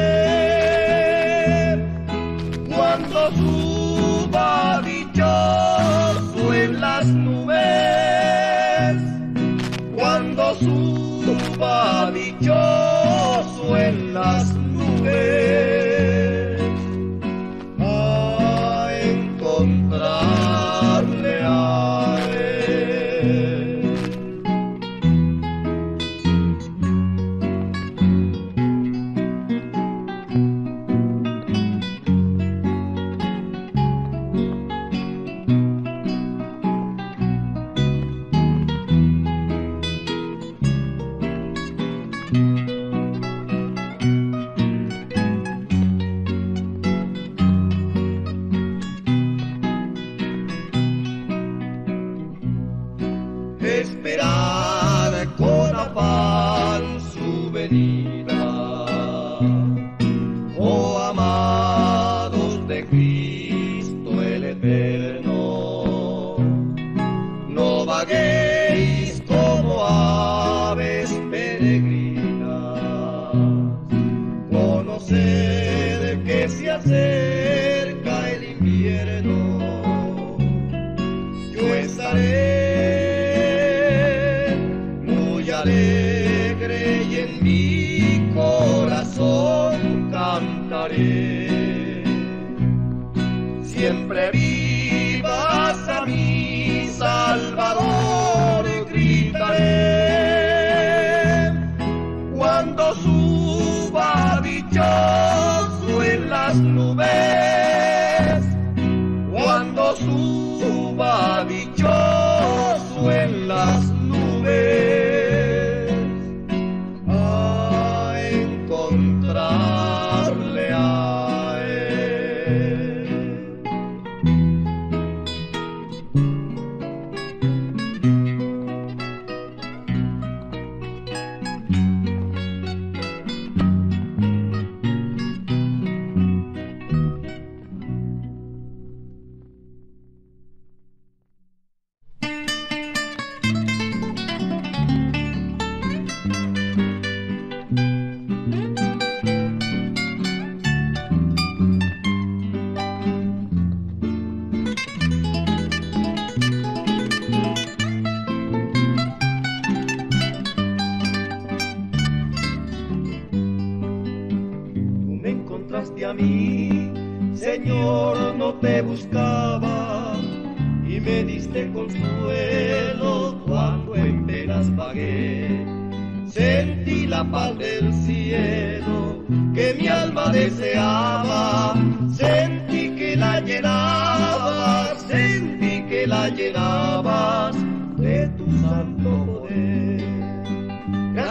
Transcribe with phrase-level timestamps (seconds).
[2.68, 8.96] cuando suba dichoso en las nubes,
[9.94, 15.63] cuando suba dichoso en las nubes.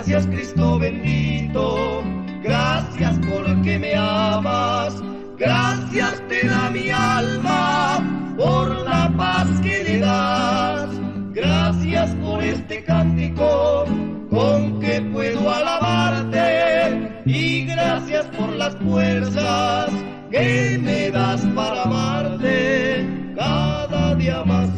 [0.05, 2.03] Gracias Cristo bendito,
[2.43, 5.01] gracias porque me amas,
[5.37, 10.89] gracias te da mi alma por la paz que le das,
[11.31, 13.85] gracias por este cántico
[14.29, 17.21] con que puedo alabarte.
[17.25, 19.89] Y gracias por las fuerzas
[20.29, 23.07] que me das para amarte.
[23.37, 24.72] Cada día más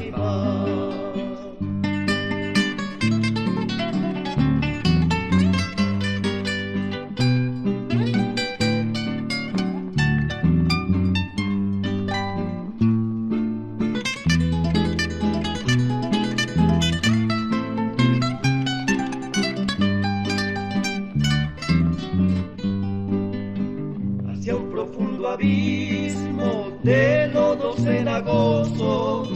[28.16, 29.28] cenagoso,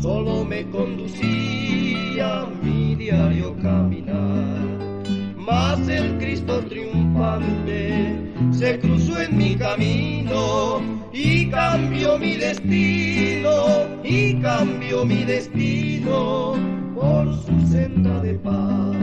[0.00, 4.60] solo me conducía mi diario caminar.
[5.36, 8.16] Mas el Cristo triunfante
[8.52, 10.80] se cruzó en mi camino
[11.12, 16.54] y cambió mi destino, y cambió mi destino
[16.94, 18.96] por su senda de paz.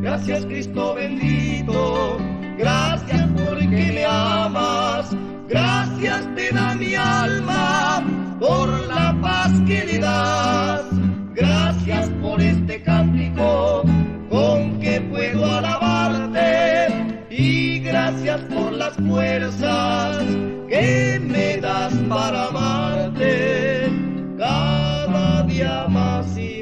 [0.00, 2.16] Gracias Cristo bendito,
[2.56, 5.14] gracias porque me amas,
[5.48, 8.04] gracias te da mi alma
[8.38, 10.84] por la paz que le das,
[11.34, 13.82] gracias por este cántico
[14.28, 17.26] con que puedo alabarte.
[17.30, 20.24] Y gracias por las fuerzas
[20.68, 23.90] que me das para amarte.
[24.36, 26.57] Cada día más y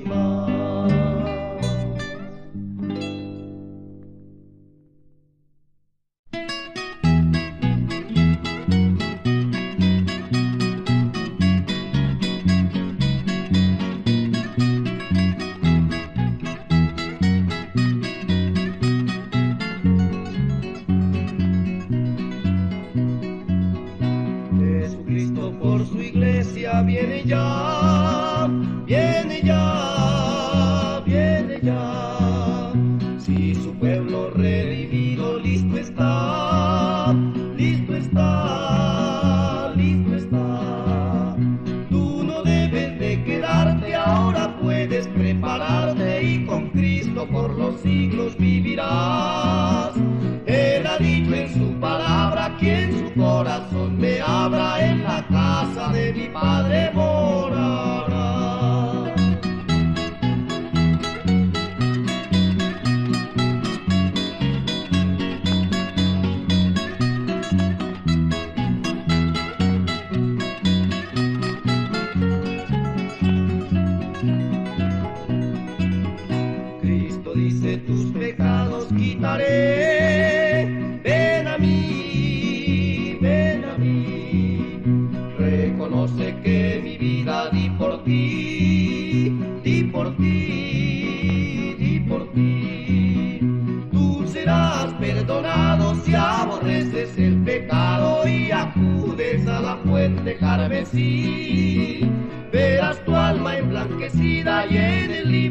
[27.06, 28.48] viene ya,
[28.84, 32.72] viene ya, viene ya.
[33.18, 34.65] Si su pueblo re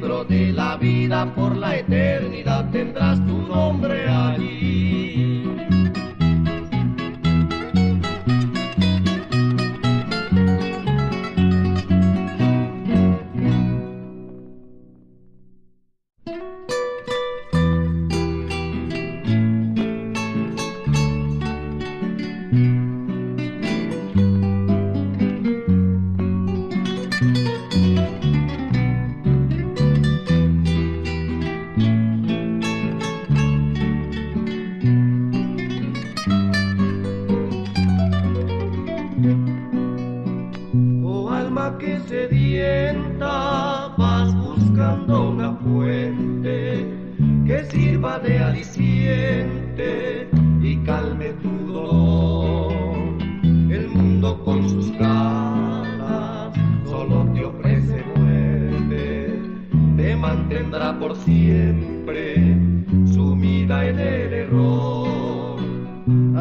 [0.06, 4.05] de la vida por la eternidad tendrás tu nombre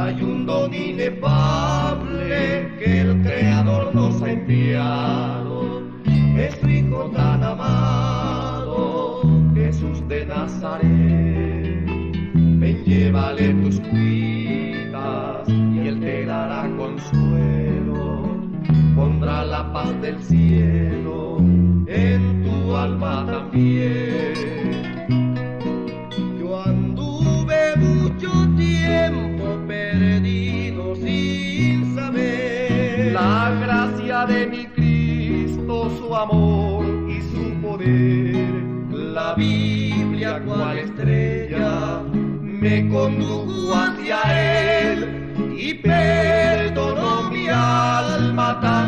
[0.04, 5.82] Hay un don inefable que el Creador nos ha enviado.
[6.36, 9.22] Es su Hijo tan amado,
[9.54, 11.86] Jesús de Nazaret.
[12.34, 18.28] Ven, llévale tus cuidas y Él te dará consuelo.
[18.94, 21.38] Pondrá la paz del cielo
[21.86, 24.63] en tu alma también.
[39.34, 42.00] La Biblia cual estrella
[42.40, 48.83] me condujo hacia Él y perdonó mi alma también,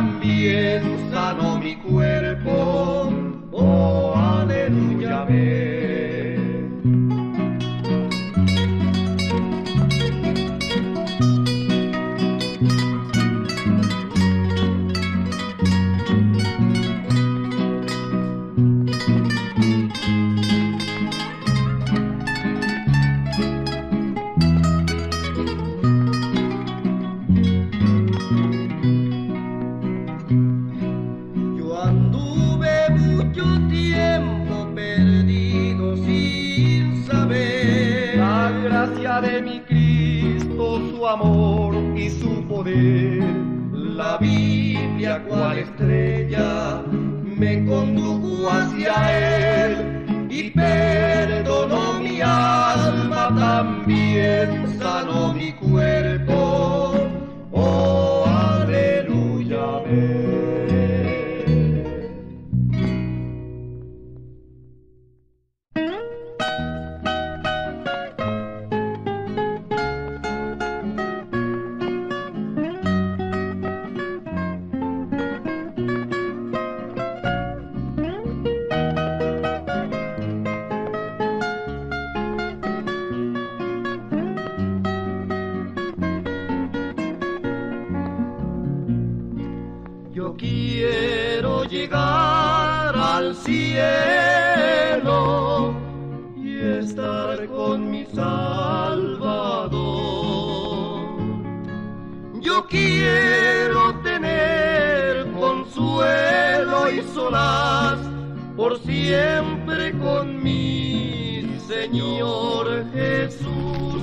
[90.36, 93.64] Quiero llegar al cielo
[96.36, 99.76] y estar con mi Salvador.
[102.40, 107.98] Yo quiero tener consuelo y solaz
[108.56, 110.46] por siempre conmigo.
[112.92, 114.02] Jesús,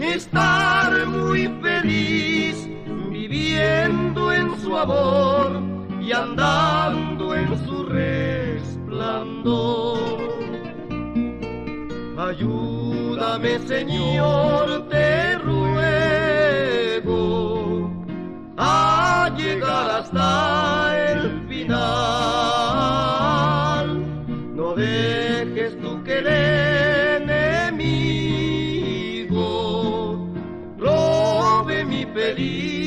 [0.00, 2.68] estar muy feliz,
[3.10, 5.57] viviendo en su amor
[6.08, 9.98] y andando en su resplandor.
[12.16, 15.90] Ayúdame, Señor, te ruego
[18.56, 21.78] a llegar hasta el final.
[24.56, 27.28] No dejes tu querer
[27.68, 29.36] enemigo,
[30.78, 32.77] robe mi felicidad.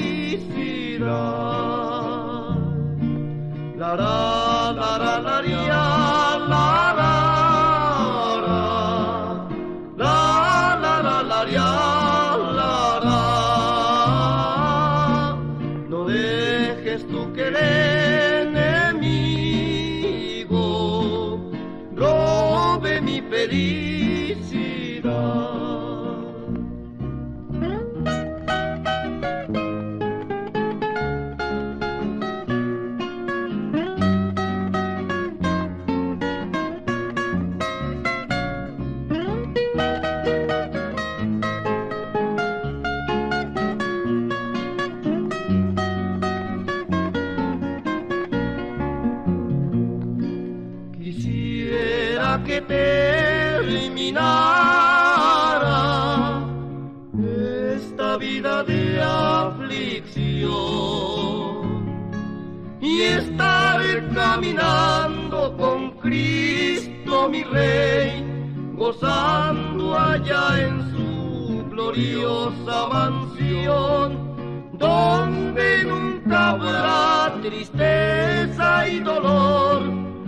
[77.42, 79.82] Tristeza y dolor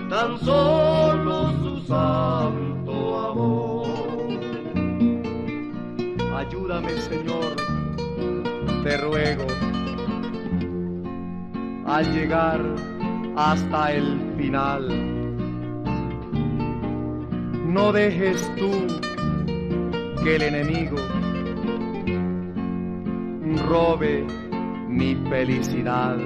[0.09, 3.87] tan solo su santo amor.
[6.35, 7.55] Ayúdame, Señor,
[8.83, 9.45] te ruego,
[11.85, 12.61] al llegar
[13.35, 14.87] hasta el final.
[17.65, 18.71] No dejes tú
[20.23, 20.97] que el enemigo
[23.67, 24.42] robe
[24.93, 26.17] mi felicidad.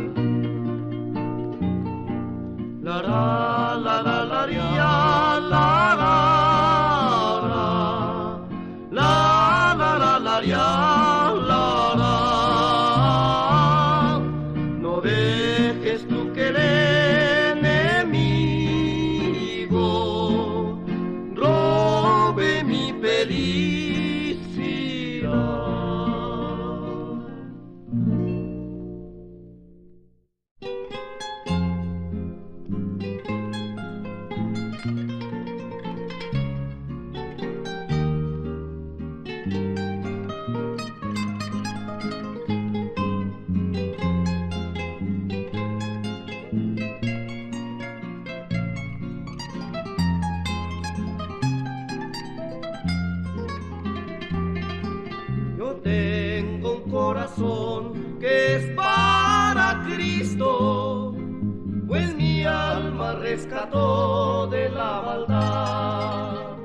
[63.38, 66.58] Rescató de la maldad.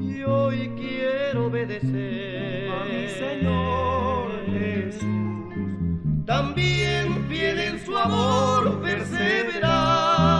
[0.00, 5.04] Y hoy quiero obedecer A mi Señor Jesús.
[6.26, 10.32] también fiel en su amor perseverar,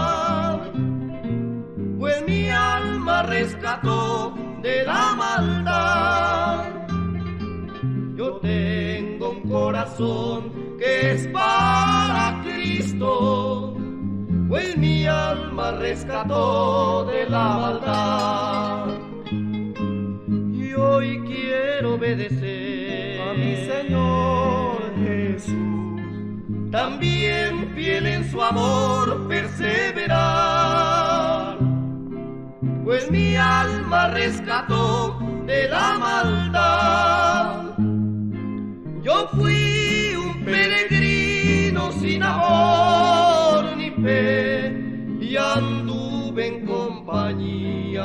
[1.97, 6.65] pues mi alma rescató de la maldad.
[8.17, 10.48] Yo tengo un corazón
[15.79, 18.87] rescató de la maldad.
[20.53, 26.71] Y hoy quiero obedecer A mi Señor Jesús.
[26.71, 30.79] también fiel en su amor perseverar,
[32.85, 37.79] pues mi alma rescató de la maldad.
[39.03, 39.58] Yo fui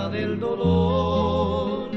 [0.10, 1.90] del dolor.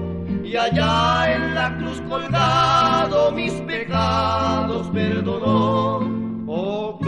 [0.43, 6.01] y allá en la cruz colgado mis pecados perdonó.
[6.47, 6.99] Oh,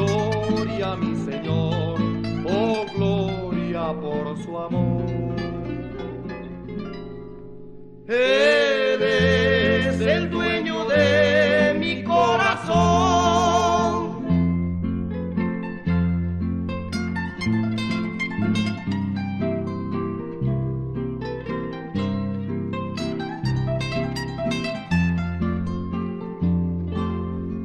[4.00, 5.04] por su amor.
[8.06, 13.44] Eres el dueño de mi corazón.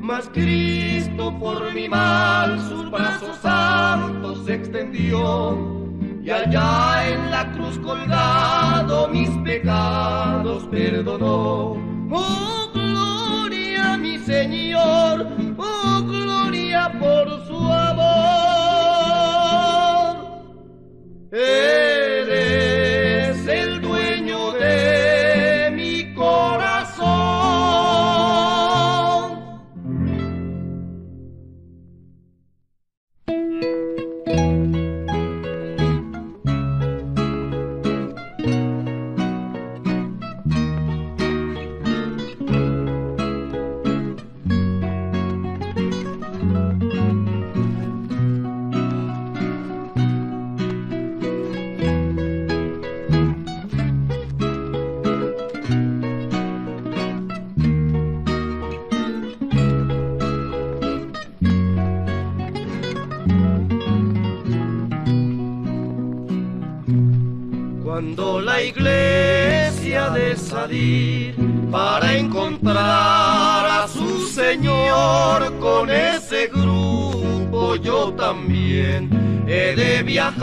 [0.01, 5.78] Mas Cristo por mi mal sus brazos santos extendió
[6.29, 11.75] y allá en la cruz colgado mis pecados perdonó.
[12.11, 15.25] Oh, gloria a mi Señor,
[68.69, 71.35] iglesia de salir
[71.71, 79.09] para encontrar a su Señor con ese grupo, yo también
[79.47, 80.39] he de viajar.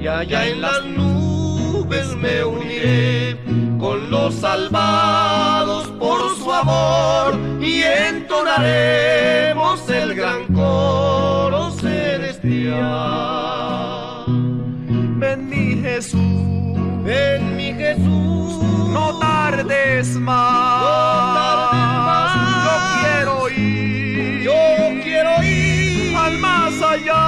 [0.00, 3.38] Y allá en las nubes me uniré
[3.78, 13.45] con los salvados por su amor y entonaremos el gran coro celestial.
[15.96, 16.20] Jesús,
[17.06, 20.82] En mi Jesús, no tardes más.
[20.82, 20.90] No
[21.72, 22.66] tardes más.
[22.66, 27.22] Yo quiero ir, yo quiero ir al más allá.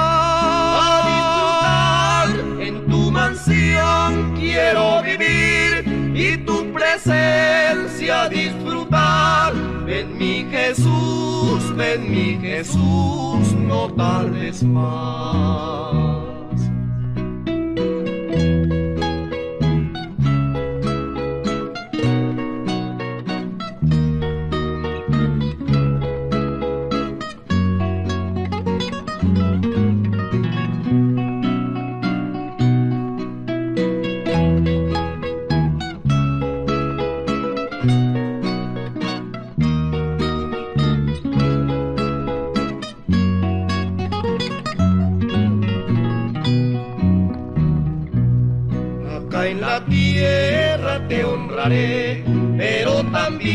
[0.84, 4.34] a disfrutar en tu mansión.
[4.36, 9.54] Quiero vivir y tu presencia disfrutar.
[9.86, 16.27] Ven mi Jesús, ven mi Jesús, no tardes más.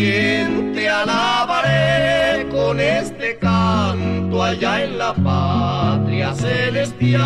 [0.04, 7.24] Te alabaré con este canto allá en la patria celestial,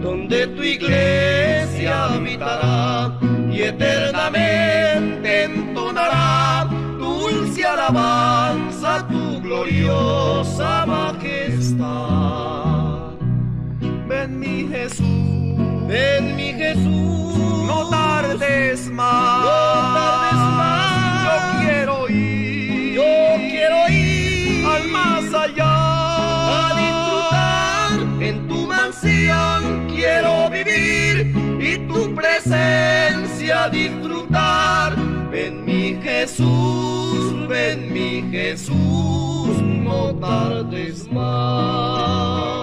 [0.00, 3.18] donde tu iglesia habitará
[3.52, 6.66] y eternamente entonará
[6.98, 11.90] dulce alabanza a tu gloriosa majestad.
[14.08, 19.19] Ven mi Jesús, Ven mi Jesús, no tardes más.
[33.68, 34.96] Disfrutar.
[35.30, 42.59] Ven mi Jesús, ven mi Jesús, no tardes más.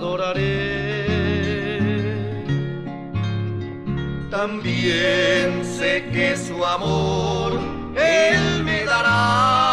[0.00, 1.06] adoraré.
[4.30, 7.58] También sé que su amor
[7.96, 9.69] Él me dará.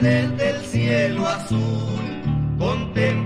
[0.00, 2.00] desde el cielo azul,
[2.58, 3.23] contemplando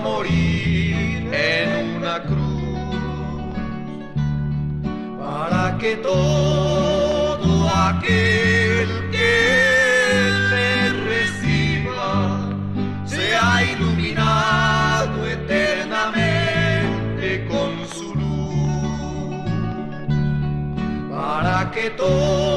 [0.00, 3.54] morir en una cruz
[5.20, 12.38] para que todo aquel que le reciba
[13.04, 19.36] sea iluminado eternamente con su luz
[21.10, 22.51] para que todo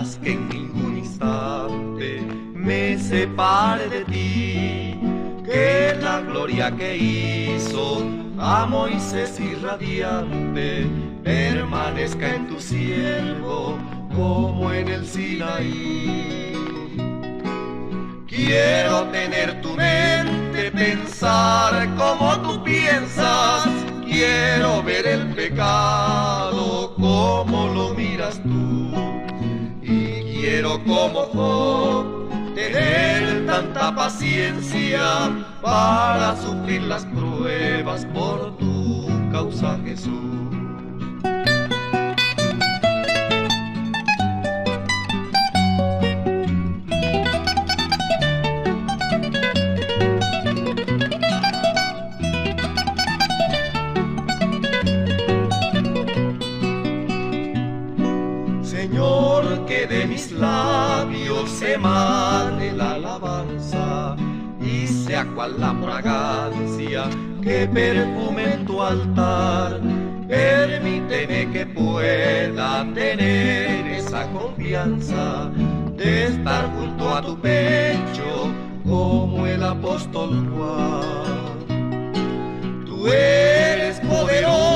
[0.00, 2.22] que en ningún instante
[2.54, 4.98] me separe de ti.
[5.44, 8.02] Que la gloria que hizo
[8.38, 10.86] a Moisés irradiante
[11.22, 13.76] permanezca en tu siervo
[14.14, 16.54] como en el Sinaí.
[18.26, 23.68] Quiero tener tu mente, pensar como tú piensas.
[24.06, 29.19] Quiero ver el pecado como lo miras tú.
[30.40, 40.59] Quiero como Job tener tanta paciencia para sufrir las pruebas por tu causa Jesús.
[60.40, 64.16] Labios emane la alabanza
[64.60, 67.04] y sea cual la fragancia
[67.42, 69.80] que perfume en tu altar.
[70.28, 75.50] Permíteme que pueda tener esa confianza
[75.96, 78.50] de estar junto a tu pecho
[78.86, 81.64] como el apóstol Juan.
[82.86, 84.69] Tú eres poderoso,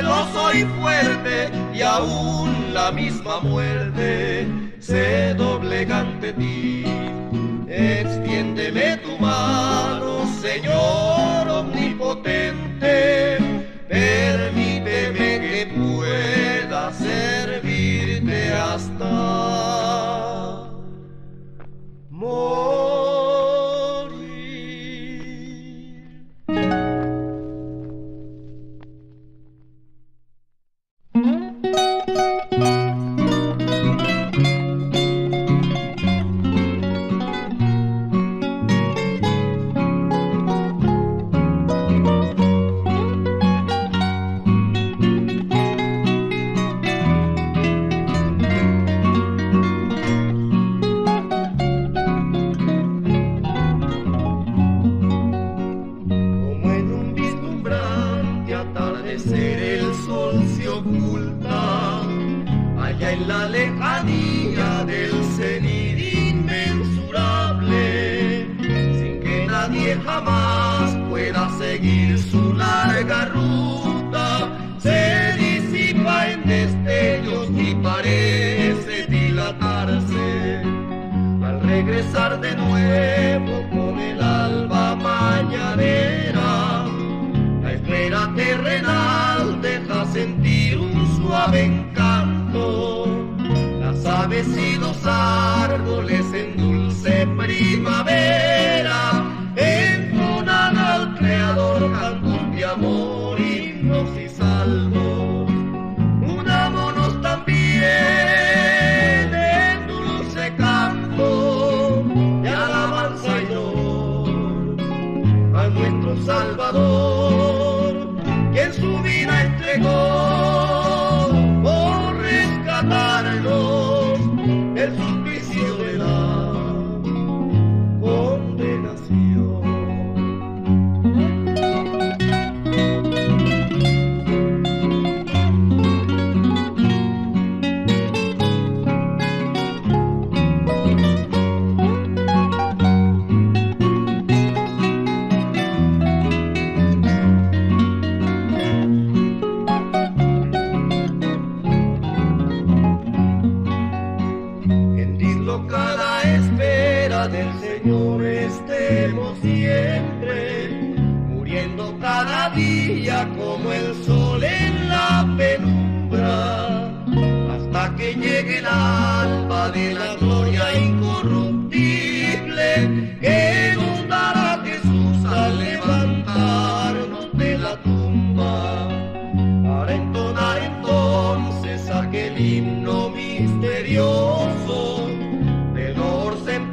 [0.00, 4.46] celoso y fuerte, y aún la misma muerte
[4.78, 6.84] se doblega ante ti.
[7.68, 13.36] Extiéndeme tu mano, Señor omnipotente,
[13.88, 19.50] permíteme que pueda servirte hasta.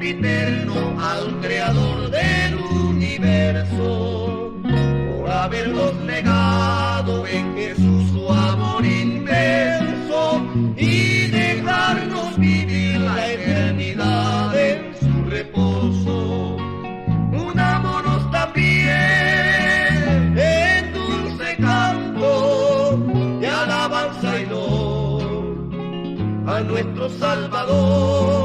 [0.09, 10.41] al creador del universo, por habernos legado en Jesús su amor inmenso
[10.77, 16.55] y dejarnos vivir la eternidad en su reposo.
[17.33, 18.87] Unámonos también
[20.37, 22.97] en dulce canto
[23.41, 25.57] de alabanza y lor
[26.47, 28.36] a nuestro Salvador.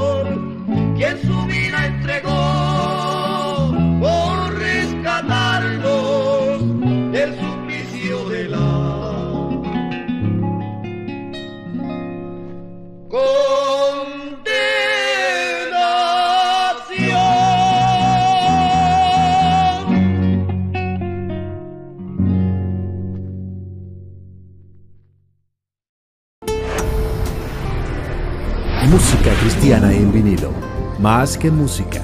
[31.03, 32.01] Más que música,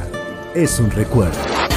[0.56, 1.67] es un recuerdo.